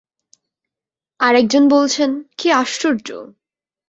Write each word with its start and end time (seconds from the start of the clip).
আর 1.19 1.33
একজন 1.35 1.63
বলছেন, 1.67 2.09
কী 2.37 2.47
আশ্চর্য! 2.53 3.07